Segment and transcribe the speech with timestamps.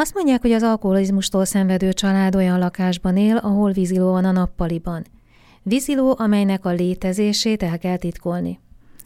[0.00, 5.04] Azt mondják, hogy az alkoholizmustól szenvedő család olyan lakásban él, ahol víziló van a nappaliban.
[5.62, 8.60] Víziló, amelynek a létezését el kell titkolni.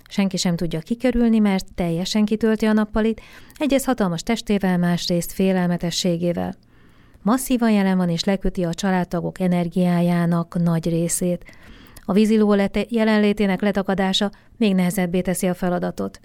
[0.08, 3.20] Senki sem tudja kikerülni, mert teljesen kitölti a nappalit,
[3.56, 6.54] egyrészt hatalmas testével, másrészt félelmetességével.
[7.22, 11.45] Masszívan jelen van és leköti a családtagok energiájának nagy részét.
[12.04, 12.56] A víziló
[12.88, 16.20] jelenlétének letakadása még nehezebbé teszi a feladatot.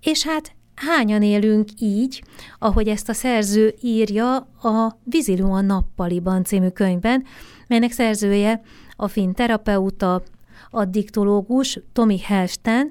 [0.00, 0.56] És hát
[0.86, 2.22] hányan élünk így,
[2.58, 7.24] ahogy ezt a szerző írja a Víziló a nappaliban című könyvben,
[7.66, 8.60] melynek szerzője
[8.96, 10.22] a finn terapeuta,
[10.70, 12.90] addiktológus Tomi Helsten,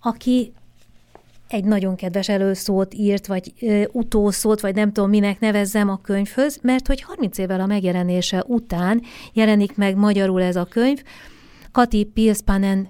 [0.00, 0.52] aki
[1.48, 6.58] egy nagyon kedves előszót írt, vagy ö, utószót, vagy nem tudom, minek nevezzem a könyvhöz,
[6.62, 11.02] mert hogy 30 évvel a megjelenése után jelenik meg magyarul ez a könyv,
[11.72, 12.88] Kati Pilspanen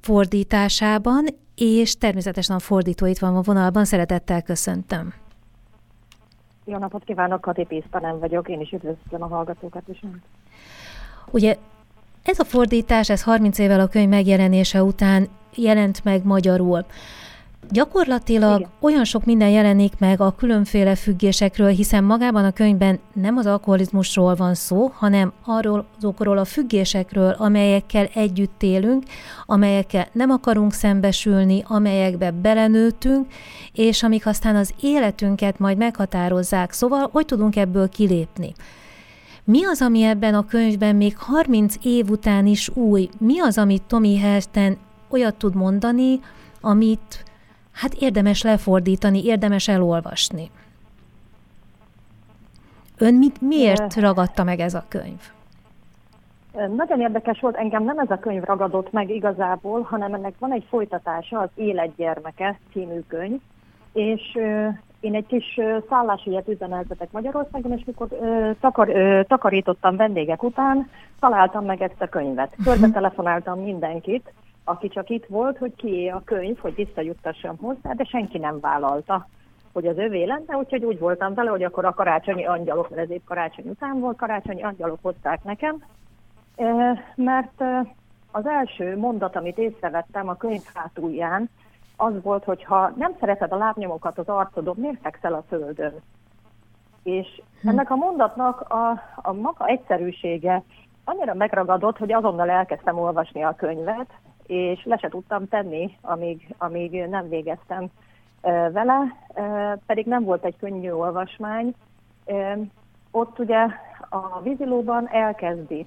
[0.00, 1.26] fordításában,
[1.60, 5.14] és természetesen a fordító itt van a vonalban, szeretettel köszöntöm.
[6.64, 10.00] Jó napot kívánok, Kati Pilspanen vagyok, én is üdvözlöm a hallgatókat is.
[11.30, 11.56] Ugye
[12.22, 16.86] ez a fordítás, ez 30 évvel a könyv megjelenése után jelent meg magyarul.
[17.72, 18.70] Gyakorlatilag Igen.
[18.80, 24.34] olyan sok minden jelenik meg a különféle függésekről, hiszen magában a könyvben nem az alkoholizmusról
[24.34, 29.02] van szó, hanem arról azokról a függésekről, amelyekkel együtt élünk,
[29.46, 33.26] amelyekkel nem akarunk szembesülni, amelyekbe belenőttünk,
[33.72, 36.72] és amik aztán az életünket majd meghatározzák.
[36.72, 38.52] Szóval, hogy tudunk ebből kilépni?
[39.44, 43.08] Mi az, ami ebben a könyvben még 30 év után is új?
[43.18, 44.76] Mi az, amit Tommy Helsten
[45.08, 46.20] olyat tud mondani,
[46.60, 47.24] amit
[47.72, 50.50] hát érdemes lefordítani, érdemes elolvasni?
[52.98, 55.20] Ön mit, miért ragadta meg ez a könyv?
[56.76, 60.64] Nagyon érdekes volt, engem nem ez a könyv ragadott meg igazából, hanem ennek van egy
[60.68, 63.40] folytatása, az Életgyermeke című könyv,
[63.92, 64.38] és
[65.00, 70.90] én egy kis szálláshelyet üzemeltetek Magyarországon, és mikor ö, takar, ö, takarítottam vendégek után,
[71.20, 72.56] találtam meg ezt a könyvet.
[72.56, 72.68] Mhm.
[72.68, 74.32] Körbe telefonáltam mindenkit,
[74.70, 79.26] aki csak itt volt, hogy kié a könyv, hogy visszajuttassam hozzá, de senki nem vállalta,
[79.72, 83.10] hogy az övé lenne, úgyhogy úgy voltam vele, hogy akkor a karácsonyi angyalok, mert ez
[83.10, 85.84] épp karácsony után volt, karácsonyi angyalok hozták nekem,
[87.14, 87.62] mert
[88.30, 91.50] az első mondat, amit észrevettem a könyv hátulján,
[91.96, 95.94] az volt, hogy ha nem szereted a lábnyomokat az arcodon, miért fekszel a földön?
[97.02, 97.68] És hm.
[97.68, 100.62] ennek a mondatnak a, a maga egyszerűsége
[101.04, 104.10] annyira megragadott, hogy azonnal elkezdtem olvasni a könyvet,
[104.50, 107.86] és le se tudtam tenni, amíg, amíg nem végeztem
[108.72, 109.16] vele,
[109.86, 111.74] pedig nem volt egy könnyű olvasmány.
[113.10, 113.66] Ott ugye
[114.08, 115.86] a vízilóban elkezdi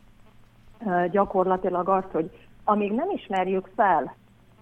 [1.11, 2.31] gyakorlatilag azt, hogy
[2.63, 4.15] amíg nem ismerjük fel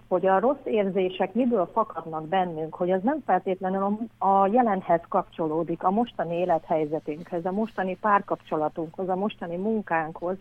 [0.08, 5.90] hogy a rossz érzések miből fakadnak bennünk, hogy az nem feltétlenül a jelenhez kapcsolódik, a
[5.90, 10.36] mostani élethelyzetünkhez, a mostani párkapcsolatunkhoz, a mostani munkánkhoz,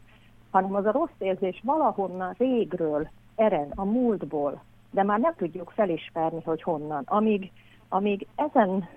[0.51, 4.61] hanem az a rossz érzés valahonnan régről ered, a múltból,
[4.91, 7.03] de már nem tudjuk felismerni, hogy honnan.
[7.05, 7.51] Amíg,
[7.89, 8.87] amíg ezen,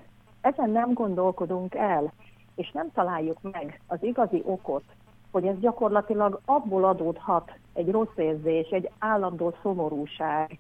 [0.41, 2.13] ezen nem gondolkodunk el,
[2.55, 4.83] és nem találjuk meg az igazi okot,
[5.31, 10.59] hogy ez gyakorlatilag abból adódhat egy rossz érzés, egy állandó szomorúság,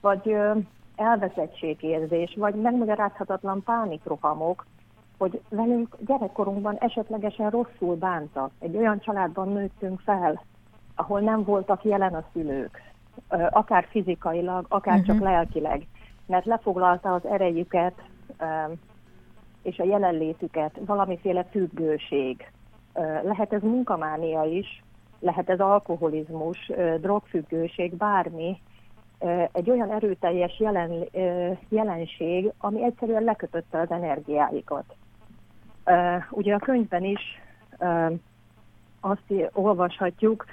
[0.00, 0.36] vagy
[0.96, 4.66] elveszettségérzés, vagy megmagyarázhatatlan pánikrohamok,
[5.18, 8.50] hogy velünk gyerekkorunkban esetlegesen rosszul bántak.
[8.58, 10.44] Egy olyan családban nőttünk fel,
[10.94, 12.82] ahol nem voltak jelen a szülők,
[13.50, 15.06] akár fizikailag, akár uh-huh.
[15.06, 15.24] csak mhm.
[15.24, 15.86] lelkileg,
[16.26, 17.94] mert lefoglalta az erejüket
[19.62, 22.50] és a jelenlétüket valamiféle függőség,
[23.22, 24.82] lehet ez munkamánia is,
[25.20, 28.60] lehet ez alkoholizmus, drogfüggőség, bármi,
[29.52, 31.08] egy olyan erőteljes jelen,
[31.68, 34.84] jelenség, ami egyszerűen lekötötte az energiáikat.
[36.30, 37.20] Ugye a könyvben is
[39.00, 40.44] azt olvashatjuk,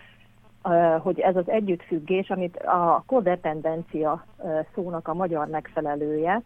[1.02, 4.25] hogy ez az együttfüggés, amit a kodependencia
[4.74, 6.42] szónak a magyar megfelelője,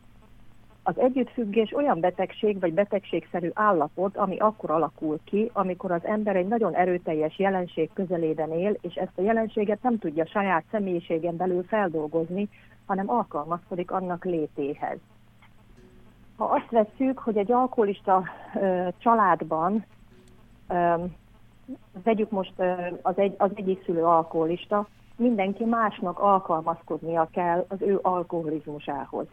[0.83, 6.47] az együttfüggés olyan betegség vagy betegségszerű állapot, ami akkor alakul ki, amikor az ember egy
[6.47, 12.49] nagyon erőteljes jelenség közelében él, és ezt a jelenséget nem tudja saját személyiségen belül feldolgozni,
[12.85, 14.97] hanem alkalmazkodik annak létéhez.
[16.37, 18.23] Ha azt vesszük, hogy egy alkoholista
[18.55, 19.85] ö, családban,
[20.67, 20.93] ö,
[22.03, 22.53] vegyük most
[23.01, 29.27] az, egy, az egyik szülő alkoholista, mindenki másnak alkalmazkodnia kell az ő alkoholizmusához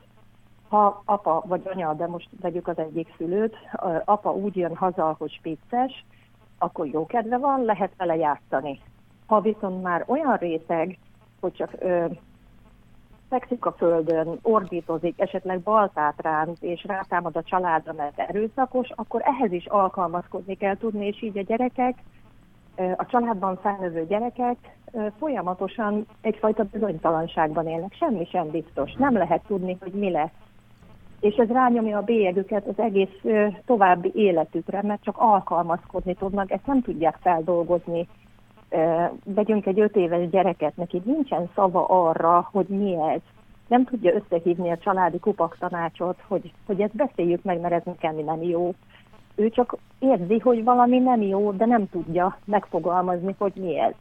[0.70, 3.56] ha apa vagy anya, de most vegyük az egyik szülőt,
[4.04, 6.04] apa úgy jön haza, hogy spicces,
[6.58, 8.80] akkor jó kedve van, lehet vele játszani.
[9.26, 10.98] Ha viszont már olyan réteg,
[11.40, 12.04] hogy csak ö,
[13.28, 19.52] fekszik a földön, ordítozik, esetleg baltát ránt, és rátámad a családra, mert erőszakos, akkor ehhez
[19.52, 21.94] is alkalmazkodni kell tudni, és így a gyerekek,
[22.96, 24.56] a családban felnövő gyerekek
[25.18, 30.30] folyamatosan egyfajta bizonytalanságban élnek, semmi sem biztos, nem lehet tudni, hogy mi lesz.
[31.20, 33.24] És ez rányomja a bélyegüket az egész
[33.66, 38.08] további életükre, mert csak alkalmazkodni tudnak, ezt nem tudják feldolgozni
[39.24, 43.20] vegyünk egy öt éves gyereket, neki nincsen szava arra, hogy mi ez.
[43.68, 48.16] Nem tudja összehívni a családi kupak tanácsot, hogy, hogy ezt beszéljük meg, mert ez nekem
[48.16, 48.74] nem jó.
[49.40, 53.92] Ő csak érzi, hogy valami nem jó, de nem tudja megfogalmazni, hogy mi ez.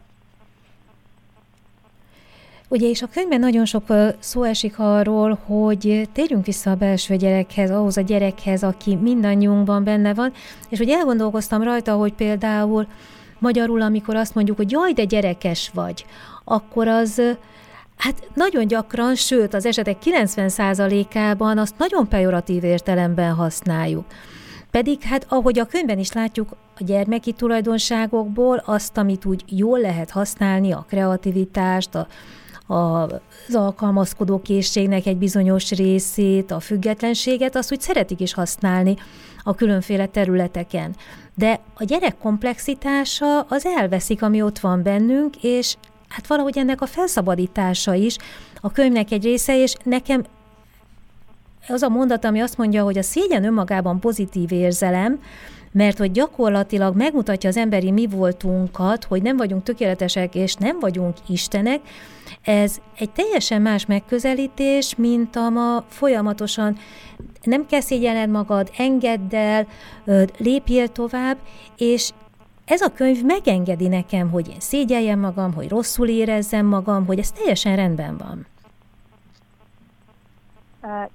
[2.69, 3.83] Ugye, és a könyvben nagyon sok
[4.19, 10.13] szó esik arról, hogy térjünk vissza a belső gyerekhez, ahhoz a gyerekhez, aki mindannyiunkban benne
[10.13, 10.31] van,
[10.69, 12.88] és hogy elgondolkoztam rajta, hogy például
[13.39, 16.06] Magyarul, amikor azt mondjuk, hogy jaj, de gyerekes vagy,
[16.44, 17.38] akkor az
[17.97, 24.06] Hát nagyon gyakran, sőt az esetek 90%-ában azt nagyon pejoratív értelemben használjuk.
[24.71, 30.10] Pedig hát ahogy a könyvben is látjuk, a gyermeki tulajdonságokból azt, amit úgy jól lehet
[30.10, 32.07] használni, a kreativitást, a,
[32.74, 33.04] a,
[33.48, 38.95] az alkalmazkodó készségnek egy bizonyos részét, a függetlenséget, azt úgy szeretik is használni
[39.44, 40.95] a különféle területeken.
[41.36, 45.75] De a gyerek komplexitása az elveszik, ami ott van bennünk, és
[46.07, 48.18] hát valahogy ennek a felszabadítása is
[48.62, 50.24] a könyvnek egy része, és nekem
[51.67, 55.19] az a mondat, ami azt mondja, hogy a szégyen önmagában pozitív érzelem,
[55.71, 61.15] mert hogy gyakorlatilag megmutatja az emberi mi voltunkat, hogy nem vagyunk tökéletesek és nem vagyunk
[61.27, 61.79] istenek,
[62.41, 66.77] ez egy teljesen más megközelítés, mint a ma folyamatosan
[67.44, 69.67] nem kell szégyelned magad, engedd el,
[70.38, 71.38] lépjél tovább,
[71.77, 72.11] és
[72.65, 77.31] ez a könyv megengedi nekem, hogy én szégyeljem magam, hogy rosszul érezzem magam, hogy ez
[77.31, 78.45] teljesen rendben van.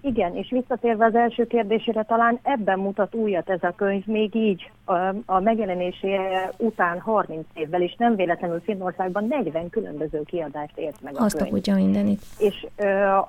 [0.01, 4.71] Igen, és visszatérve az első kérdésére, talán ebben mutat újat ez a könyv, még így
[4.85, 4.95] a,
[5.27, 6.19] a megjelenésé
[6.57, 11.55] után 30 évvel, és nem véletlenül Finnországban 40 különböző kiadást ért meg a Azt könyv.
[11.55, 12.23] Azt mindenit.
[12.39, 12.67] És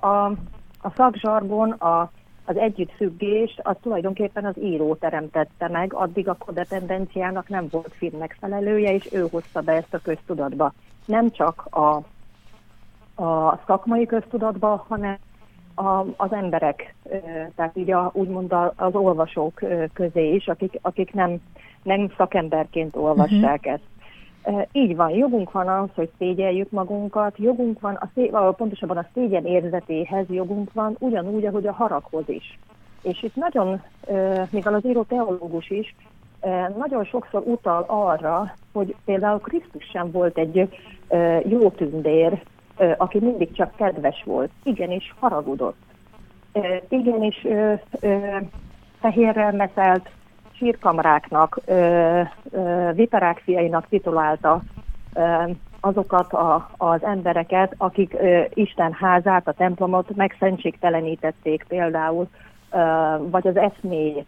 [0.00, 0.24] a,
[0.82, 2.10] a szakzsargon, a,
[2.44, 8.94] az együttfüggést, az tulajdonképpen az író teremtette meg, addig a kodependenciának nem volt finn megfelelője,
[8.94, 10.72] és ő hozta be ezt a köztudatba.
[11.04, 12.02] Nem csak a,
[13.22, 15.18] a szakmai köztudatba, hanem
[15.76, 16.94] a, az emberek,
[17.54, 19.60] tehát így a, úgymond az olvasók
[19.92, 21.40] közé is, akik, akik nem,
[21.82, 23.72] nem szakemberként olvassák uh-huh.
[23.72, 24.68] ezt.
[24.72, 29.44] Így van, jogunk van az, hogy szégyeljük magunkat, jogunk van, a szé, pontosabban a szégyen
[29.44, 32.58] érzetéhez jogunk van, ugyanúgy, ahogy a haraghoz is.
[33.02, 33.82] És itt nagyon,
[34.50, 35.94] mivel az író teológus is,
[36.78, 40.68] nagyon sokszor utal arra, hogy például Krisztus sem volt egy
[41.48, 42.42] jó tündér,
[42.96, 45.76] aki mindig csak kedves volt, igenis haragudott.
[46.88, 47.46] Igenis
[49.00, 50.08] fehérrel meszelt
[50.52, 51.60] sírkamráknak,
[52.92, 54.62] viperák fiainak titulálta
[55.80, 58.16] azokat a, az embereket, akik
[58.54, 62.28] Isten házát, a templomot megszentségtelenítették például,
[63.18, 64.26] vagy az eszméjét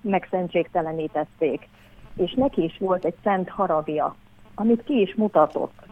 [0.00, 1.68] megszentségtelenítették.
[2.16, 4.14] És neki is volt egy szent haragja,
[4.54, 5.86] amit ki is mutatott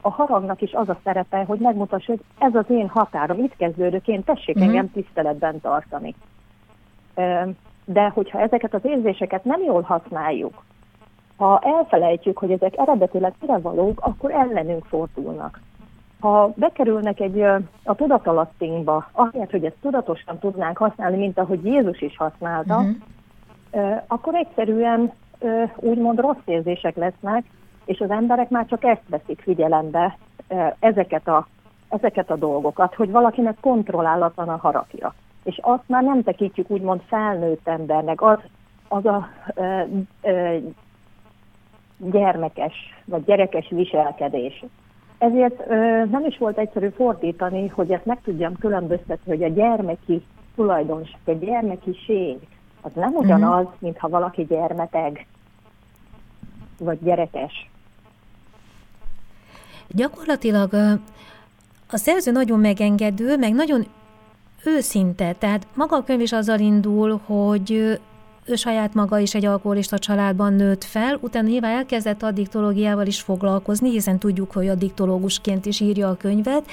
[0.00, 4.08] a haragnak is az a szerepe, hogy megmutassa, hogy ez az én határom, itt kezdődök
[4.08, 4.70] én, tessék uh-huh.
[4.70, 6.14] engem tiszteletben tartani.
[7.84, 10.62] De hogyha ezeket az érzéseket nem jól használjuk,
[11.36, 15.60] ha elfelejtjük, hogy ezek eredetileg mire valók, akkor ellenünk fordulnak.
[16.20, 17.40] Ha bekerülnek egy
[17.84, 24.02] a tudatalattinkba, ahelyett, hogy ezt tudatosan tudnánk használni, mint ahogy Jézus is használta, uh-huh.
[24.06, 25.12] akkor egyszerűen
[25.76, 27.44] úgymond rossz érzések lesznek,
[27.84, 30.16] és az emberek már csak ezt veszik figyelembe,
[30.78, 31.46] ezeket a,
[31.88, 35.14] ezeket a dolgokat, hogy valakinek kontrollálatlan a harapja.
[35.42, 38.38] És azt már nem tekintjük úgymond felnőtt embernek, az,
[38.88, 39.82] az a ö,
[40.22, 40.56] ö,
[41.96, 44.64] gyermekes vagy gyerekes viselkedés.
[45.18, 50.22] Ezért ö, nem is volt egyszerű fordítani, hogy ezt meg tudjam különböztetni, hogy a gyermeki
[50.54, 52.38] tulajdonság, a gyermekiség,
[52.80, 53.80] az nem ugyanaz, uh-huh.
[53.80, 55.26] mint ha valaki gyermeteg,
[56.78, 57.69] vagy gyerekes.
[59.94, 60.74] Gyakorlatilag
[61.86, 63.86] a szerző nagyon megengedő, meg nagyon
[64.64, 67.98] őszinte, tehát maga a könyv is azzal indul, hogy
[68.44, 73.90] ő saját maga is egy alkoholista családban nőtt fel, utána nyilván elkezdett addiktológiával is foglalkozni,
[73.90, 76.70] hiszen tudjuk, hogy addiktológusként is írja a könyvet,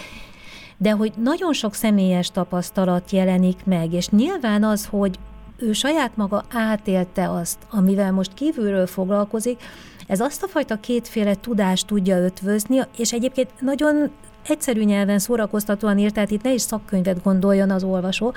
[0.78, 5.20] de hogy nagyon sok személyes tapasztalat jelenik meg, és nyilván az, hogy
[5.58, 9.62] ő saját maga átélte azt, amivel most kívülről foglalkozik,
[10.08, 14.12] ez azt a fajta kétféle tudást tudja ötvözni, és egyébként nagyon
[14.48, 18.34] egyszerű nyelven szórakoztatóan írt, tehát itt ne is szakkönyvet gondoljon az olvasó,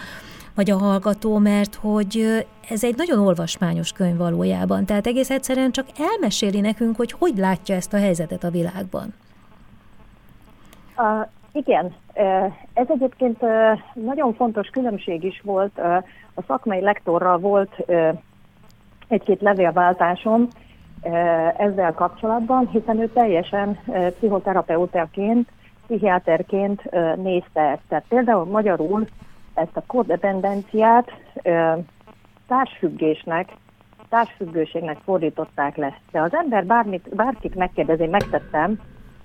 [0.54, 4.84] vagy a hallgató, mert hogy ez egy nagyon olvasmányos könyv valójában.
[4.84, 9.14] Tehát egész egyszerűen csak elmeséli nekünk, hogy hogy látja ezt a helyzetet a világban.
[10.96, 11.94] Uh, igen,
[12.72, 13.40] ez egyébként
[13.94, 15.78] nagyon fontos különbség is volt.
[16.34, 17.70] A szakmai lektorral volt
[19.08, 20.48] egy-két levélváltásom
[21.56, 23.78] ezzel kapcsolatban, hiszen ő teljesen
[24.18, 25.48] pszichoterapeutaként,
[25.86, 27.82] pszichiáterként nézte ezt.
[27.88, 29.06] Tehát például magyarul
[29.54, 31.12] ezt a kodependenciát
[32.46, 33.52] társfüggésnek,
[34.08, 35.98] társfüggőségnek fordították le.
[36.10, 38.80] De az ember bármit, bárkit megkérdezi, megtettem,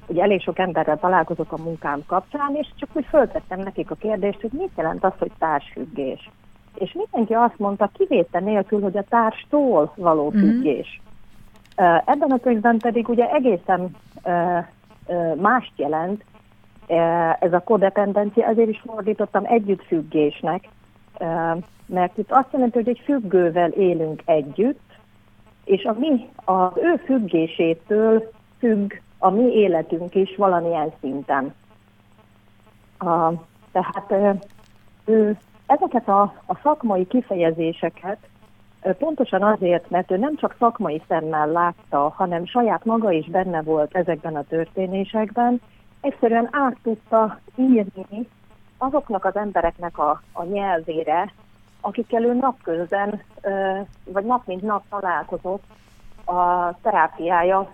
[0.08, 4.42] ugye elég sok emberrel találkozok a munkám kapcsán, és csak úgy föltettem nekik a kérdést,
[4.42, 6.30] hogy mit jelent az, hogy társfüggés.
[6.76, 10.40] És mindenki azt mondta, kivétel nélkül, hogy a társtól való mhm.
[10.40, 11.02] függés.
[11.02, 11.05] Mm.
[12.06, 13.96] Ebben a könyvben pedig ugye egészen
[15.36, 16.24] mást jelent,
[17.40, 20.70] ez a kodependencia, ezért is fordítottam együttfüggésnek,
[21.86, 24.80] mert itt azt jelenti, hogy egy függővel élünk együtt,
[25.64, 31.54] és a mi, az ő függésétől függ a mi életünk is valamilyen szinten.
[33.72, 34.14] Tehát
[35.66, 38.18] ezeket a szakmai kifejezéseket
[38.94, 43.96] pontosan azért, mert ő nem csak szakmai szemmel látta, hanem saját maga is benne volt
[43.96, 45.62] ezekben a történésekben,
[46.02, 48.28] egyszerűen át tudta írni
[48.78, 51.34] azoknak az embereknek a, a nyelvére,
[51.82, 53.22] akikkel ő napközben,
[54.04, 55.64] vagy nap mint nap találkozott
[56.26, 57.74] a terápiája,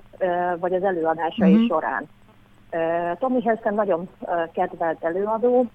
[0.59, 1.67] vagy az előadásai uh-huh.
[1.67, 2.07] során.
[3.19, 4.09] Tommy Helsen nagyon
[4.53, 5.65] kedvelt előadó,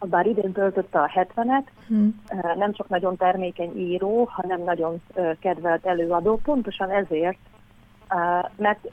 [0.00, 2.22] bár idén töltötte a 70-et, hmm.
[2.56, 5.02] nem csak nagyon termékeny író, hanem nagyon
[5.40, 7.38] kedvelt előadó, pontosan ezért,
[8.56, 8.88] mert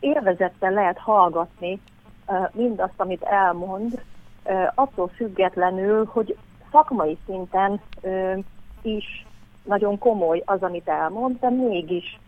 [0.00, 1.80] élvezettel lehet hallgatni
[2.52, 4.02] mindazt, amit elmond,
[4.74, 6.36] attól függetlenül, hogy
[6.72, 7.80] szakmai szinten
[8.82, 9.26] is
[9.64, 12.18] nagyon komoly az, amit elmond, de mégis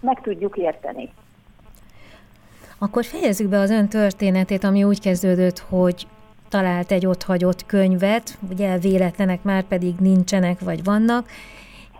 [0.00, 1.12] meg tudjuk érteni.
[2.78, 6.06] Akkor fejezzük be az ön történetét, ami úgy kezdődött, hogy
[6.50, 11.28] talált egy otthagyott könyvet, ugye véletlenek már pedig nincsenek, vagy vannak,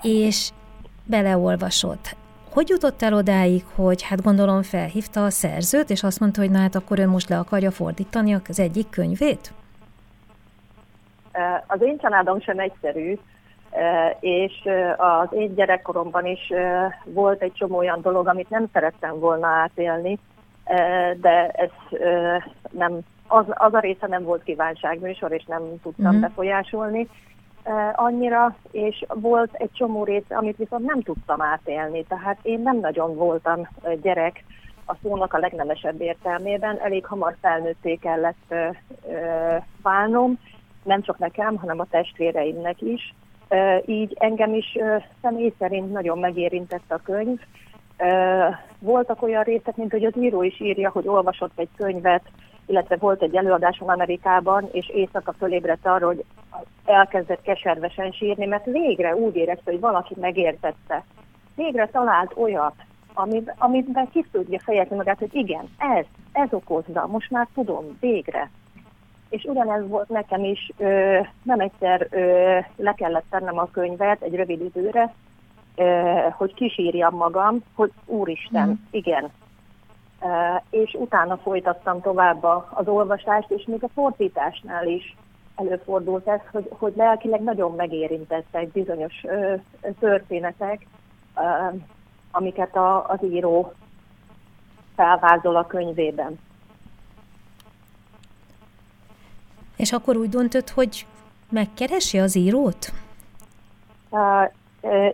[0.03, 0.51] és
[1.05, 2.17] beleolvasott.
[2.51, 6.59] Hogy jutott el odáig, hogy hát gondolom felhívta a szerzőt, és azt mondta, hogy na
[6.59, 9.53] hát akkor ő most le akarja fordítani az egyik könyvét?
[11.67, 13.19] Az én családom sem egyszerű,
[14.21, 14.53] és
[14.97, 16.53] az én gyerekkoromban is
[17.05, 20.19] volt egy csomó olyan dolog, amit nem szerettem volna átélni,
[21.21, 21.99] de ez
[22.71, 22.99] nem,
[23.31, 26.21] az, az a része nem volt kívánságműsor, és nem tudtam uh-huh.
[26.21, 27.09] befolyásolni
[27.95, 32.05] annyira, és volt egy csomó része, amit viszont nem tudtam átélni.
[32.05, 33.69] Tehát én nem nagyon voltam
[34.03, 34.45] gyerek
[34.87, 38.55] a szónak a legnemesebb értelmében, elég hamar felnőtté kellett
[39.83, 40.39] válnom,
[40.83, 43.15] nem csak nekem, hanem a testvéreimnek is.
[43.87, 44.79] Így engem is
[45.23, 47.41] személy szerint nagyon megérintett a könyv.
[48.79, 52.23] Voltak olyan részek, mint hogy az író is írja, hogy olvasott egy könyvet,
[52.71, 56.25] illetve volt egy előadásom Amerikában, és éjszaka fölébredt arra, hogy
[56.85, 61.05] elkezdett keservesen sírni, mert végre úgy érezte, hogy valaki megértette.
[61.55, 62.75] Végre talált olyat,
[63.15, 68.51] amit, amiben ki tudja fejezni magát, hogy igen, ez, ez okozza, most már tudom, végre.
[69.29, 74.35] És ugyanez volt nekem is, ö, nem egyszer ö, le kellett tennem a könyvet egy
[74.35, 75.15] rövid időre,
[75.77, 78.73] ö, hogy kisírjam magam, hogy úristen, mm.
[78.91, 79.31] igen.
[80.71, 85.17] És utána folytattam tovább az olvasást, és még a fordításnál is
[85.57, 89.55] előfordult ez, hogy, hogy lelkileg nagyon megérintettek bizonyos ö,
[89.99, 90.87] történetek,
[91.37, 91.41] ö,
[92.31, 93.73] amiket a, az író
[94.97, 96.39] felvázol a könyvében.
[99.77, 101.07] És akkor úgy döntött, hogy
[101.51, 102.93] megkeresi az írót?
[104.11, 104.51] Uh,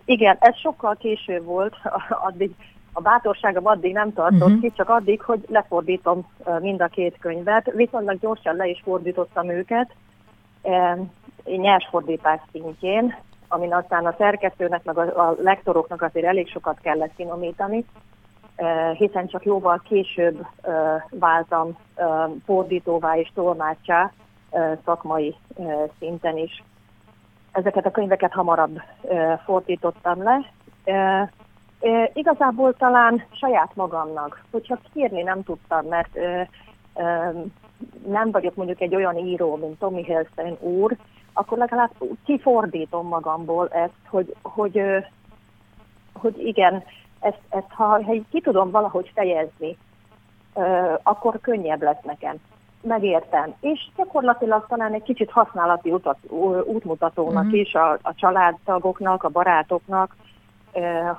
[0.04, 1.74] igen, ez sokkal később volt,
[2.28, 2.54] addig
[2.96, 4.60] a bátorságom addig nem tartott uh-huh.
[4.60, 6.26] ki, csak addig, hogy lefordítom
[6.60, 7.70] mind a két könyvet.
[7.74, 9.90] Viszonylag gyorsan le is fordítottam őket,
[10.62, 10.98] uh,
[11.44, 13.16] nyersfordítás szintjén,
[13.48, 17.84] amin aztán a szerkesztőnek, meg a, a lektoroknak azért elég sokat kellett finomítani,
[18.56, 20.46] uh, hiszen csak jóval később
[21.10, 21.76] váltam
[22.44, 24.12] fordítóvá és tolmácsá,
[24.84, 25.34] szakmai
[25.98, 26.62] szinten is.
[27.52, 28.80] Ezeket a könyveket hamarabb
[29.44, 30.52] fordítottam le.
[32.12, 36.18] Igazából talán saját magamnak, hogyha kérni nem tudtam, mert
[38.06, 40.96] nem vagyok mondjuk egy olyan író, mint Tommy Hilstein úr,
[41.32, 41.90] akkor legalább
[42.24, 44.82] kifordítom magamból ezt, hogy, hogy,
[46.12, 46.84] hogy igen,
[47.20, 49.76] ezt, ezt ha, ha ki tudom valahogy fejezni,
[51.02, 52.36] akkor könnyebb lesz nekem.
[52.82, 53.54] Megértem.
[53.60, 56.18] És gyakorlatilag talán egy kicsit használati utat,
[56.64, 57.58] útmutatónak uh-huh.
[57.60, 60.16] is a, a családtagoknak, a barátoknak,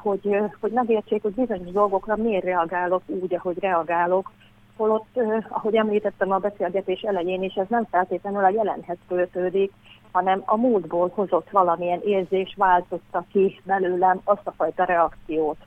[0.01, 4.31] hogy, hogy megértsék, hogy bizonyos dolgokra miért reagálok úgy, ahogy reagálok,
[4.77, 9.71] holott, ahogy említettem a beszélgetés elején is, ez nem feltétlenül a jelenhez kötődik,
[10.11, 15.57] hanem a múltból hozott valamilyen érzés változta ki belőlem azt a fajta reakciót.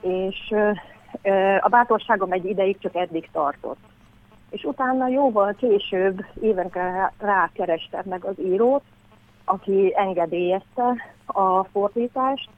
[0.00, 0.54] És
[1.60, 3.78] a bátorságom egy ideig csak eddig tartott.
[4.50, 8.82] És utána jóval később, évekre rákerestem meg az írót,
[9.44, 10.94] aki engedélyezte
[11.26, 12.50] a fordítást,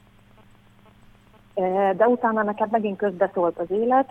[1.97, 4.11] de utána nekem megint közbeszólt az élet,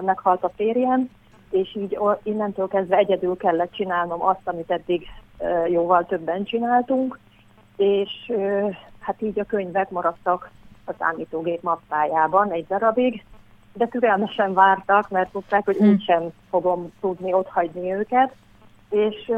[0.00, 1.10] meghalt a férjem,
[1.50, 5.06] és így innentől kezdve egyedül kellett csinálnom azt, amit eddig
[5.68, 7.18] jóval többen csináltunk,
[7.76, 8.32] és
[8.98, 10.50] hát így a könyvek maradtak
[10.84, 13.24] a számítógép mappájában egy darabig,
[13.72, 15.88] de türelmesen vártak, mert tudták, hogy hm.
[15.88, 18.34] úgysem fogom tudni otthagyni őket,
[18.90, 19.32] és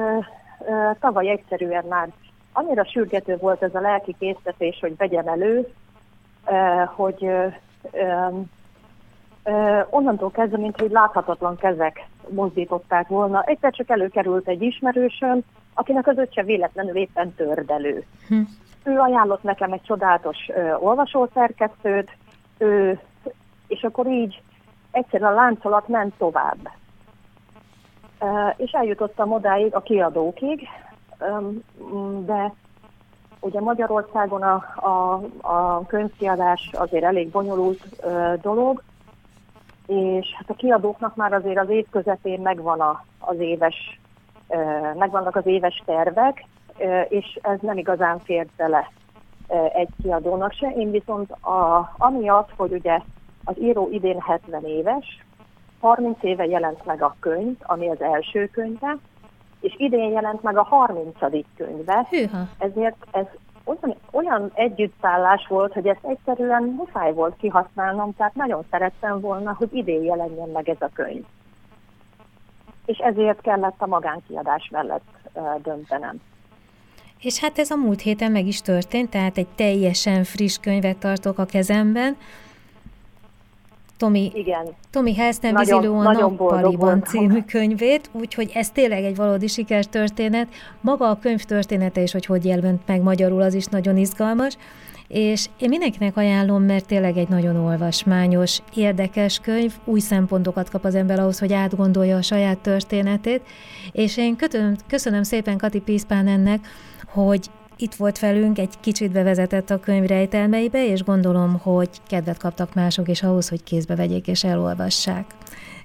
[1.00, 2.08] tavaly egyszerűen már
[2.56, 5.72] annyira sürgető volt ez a lelki készítés, hogy vegyem elő,
[6.94, 7.30] hogy
[9.90, 13.42] onnantól kezdve, mint hogy láthatatlan kezek mozdították volna.
[13.42, 15.40] Egyszer csak előkerült egy ismerősöm,
[15.74, 18.04] akinek az öccse véletlenül éppen tördelő.
[18.28, 18.40] Hm.
[18.84, 20.36] Ő ajánlott nekem egy csodálatos
[20.78, 22.10] olvasószerkesztőt,
[22.58, 23.00] ő,
[23.66, 24.42] és akkor így
[24.90, 26.70] egyszerűen a láncolat ment tovább.
[28.56, 30.68] és eljutottam odáig a kiadókig,
[32.24, 32.52] de
[33.40, 38.06] ugye Magyarországon a, a, a könyvkiadás azért elég bonyolult
[38.40, 38.82] dolog,
[39.86, 44.00] és hát a kiadóknak már azért az év közepén megvan a, az éves,
[44.94, 46.44] megvannak az éves tervek,
[47.08, 48.90] és ez nem igazán fért bele
[49.74, 50.68] egy kiadónak se.
[50.76, 53.00] Én viszont a, amiatt, hogy ugye
[53.44, 55.24] az író idén 70 éves,
[55.80, 58.96] 30 éve jelent meg a könyv, ami az első könyve,
[59.66, 61.16] és idén jelent meg a 30.
[61.56, 62.48] könyve, Hűha.
[62.58, 63.26] ezért ez
[63.64, 69.68] olyan, olyan együttszállás volt, hogy ezt egyszerűen muszáj volt kihasználnom, tehát nagyon szerettem volna, hogy
[69.72, 71.24] idén jelenjen meg ez a könyv.
[72.84, 75.18] És ezért kellett a magánkiadás mellett
[75.62, 76.20] döntenem.
[77.20, 81.38] És hát ez a múlt héten meg is történt, tehát egy teljesen friss könyvet tartok
[81.38, 82.16] a kezemben,
[83.96, 84.66] Tomi, Igen.
[84.90, 90.48] Tomi Helszten Viziló a Nappaliban című könyvét, úgyhogy ez tényleg egy valódi sikertörténet.
[90.80, 94.56] Maga a könyv története is, hogy hogy jelent meg magyarul, az is nagyon izgalmas.
[95.08, 100.94] És én mindenkinek ajánlom, mert tényleg egy nagyon olvasmányos, érdekes könyv, új szempontokat kap az
[100.94, 103.42] ember ahhoz, hogy átgondolja a saját történetét,
[103.92, 106.66] és én köszönöm, köszönöm szépen Kati Piszpánennek,
[107.06, 112.74] hogy itt volt velünk, egy kicsit bevezetett a könyv rejtelmeibe, és gondolom, hogy kedvet kaptak
[112.74, 115.24] mások is ahhoz, hogy kézbe vegyék és elolvassák.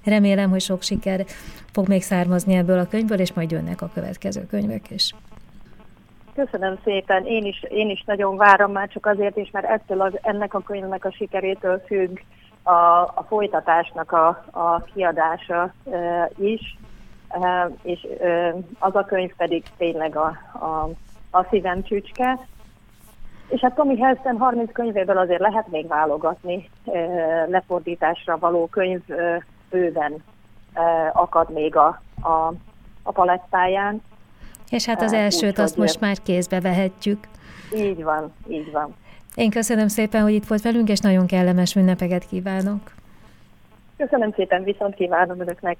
[0.04, 1.24] Remélem, hogy sok siker
[1.72, 5.14] fog még származni ebből a könyvből, és majd jönnek a következő könyvek is.
[6.34, 10.12] Köszönöm szépen, én is, én is nagyon várom már csak azért is, mert ettől az,
[10.22, 12.18] ennek a könyvnek a sikerétől függ
[12.62, 12.72] a,
[13.14, 16.78] a folytatásnak a, a kiadása e, is,
[17.28, 20.88] e, és e, az a könyv pedig tényleg a, a
[21.32, 22.38] a szívem csücske.
[23.48, 26.70] És hát Tommy Helston 30 könyvéből azért lehet még válogatni,
[27.46, 29.00] lefordításra való könyv
[29.70, 30.22] bőven
[31.12, 32.52] akad még a, a,
[33.02, 34.02] a palettáján.
[34.70, 37.28] És hát az elsőt Úgy, azt most már kézbe vehetjük.
[37.74, 38.94] Így van, így van.
[39.34, 42.92] Én köszönöm szépen, hogy itt volt velünk, és nagyon kellemes ünnepeket kívánok.
[43.96, 45.78] Köszönöm szépen, viszont kívánom önöknek.